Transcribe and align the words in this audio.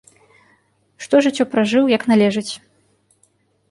Што 1.05 1.15
жыццё 1.27 1.45
пражыў, 1.53 1.83
як 1.97 2.03
належыць. 2.15 2.49